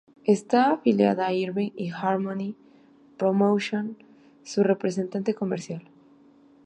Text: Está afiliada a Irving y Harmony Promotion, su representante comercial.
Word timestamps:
Está 0.37 0.61
afiliada 0.71 1.27
a 1.27 1.31
Irving 1.33 1.73
y 1.75 1.91
Harmony 1.91 2.55
Promotion, 3.19 3.97
su 4.43 4.63
representante 4.63 5.35
comercial. 5.35 5.83